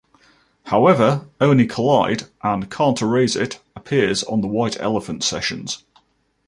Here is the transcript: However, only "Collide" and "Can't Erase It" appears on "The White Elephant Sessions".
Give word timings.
However, 0.63 1.29
only 1.39 1.67
"Collide" 1.67 2.23
and 2.41 2.71
"Can't 2.71 2.99
Erase 3.03 3.35
It" 3.35 3.59
appears 3.75 4.23
on 4.23 4.41
"The 4.41 4.47
White 4.47 4.79
Elephant 4.81 5.23
Sessions". 5.23 5.83